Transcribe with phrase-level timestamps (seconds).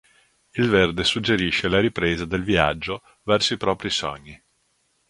[0.53, 4.43] Il verde suggerisce la ripresa del viaggio verso i propri sogni.